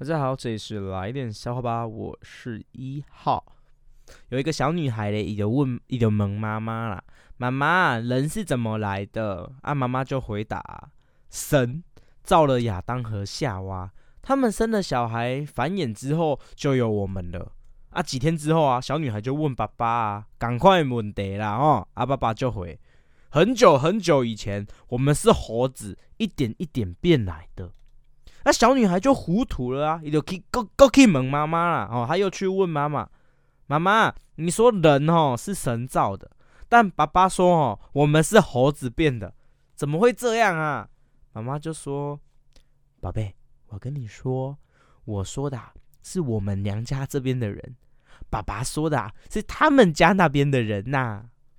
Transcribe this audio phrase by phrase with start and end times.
[0.00, 3.44] 大家好，这里是来点笑话吧，我是一号。
[4.30, 7.04] 有一个小女孩嘞，伊就问，伊就问妈妈啦
[7.36, 10.90] ：“妈妈，人是怎么来的？”啊，妈妈就回答
[11.28, 11.84] ：“神
[12.22, 13.92] 造了亚当和夏娃，
[14.22, 17.52] 他们生了小孩，繁衍之后就有我们了。”
[17.92, 22.80] 啊，几天之后啊，小女孩就问爸爸啊：“赶快问得啦哦！”啊，爸爸就回
[23.28, 27.72] ：“很久很久以前，我们是猴子，一点一点变来的。”
[28.44, 31.88] 那小女孩就糊涂了啊，也就去 go go 去问妈妈了。
[31.92, 33.08] 哦，她又去问妈妈
[33.66, 36.30] ：“妈妈，你说人哦是神造的，
[36.68, 39.34] 但爸爸说哦我们是猴子变的，
[39.74, 40.88] 怎么会这样啊？”
[41.32, 42.18] 妈妈就说
[43.00, 43.34] ：“宝贝，
[43.68, 44.56] 我跟你说，
[45.04, 45.60] 我说的
[46.02, 47.76] 是我们娘家这边的人，
[48.28, 51.26] 爸爸说的是他们家那边的人呐。”